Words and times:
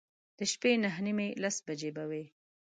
د 0.37 0.39
شپې 0.51 0.71
نهه 0.83 0.99
نیمې، 1.05 1.27
لس 1.43 1.57
بجې 1.67 1.89
به 1.95 2.03
وې. 2.09 2.23